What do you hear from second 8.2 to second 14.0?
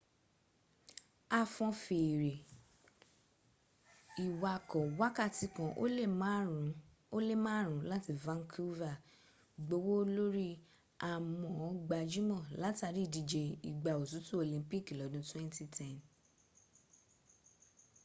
vancouver gbówó lórí à mọ́ ó gbajúmọ̀ látàrí ìdíje ìgbà